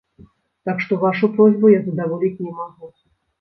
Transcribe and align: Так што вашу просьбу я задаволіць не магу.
Так 0.69 0.79
што 0.85 0.97
вашу 1.03 1.29
просьбу 1.35 1.71
я 1.73 1.79
задаволіць 1.91 2.33
не 2.47 2.51
магу. 2.63 2.91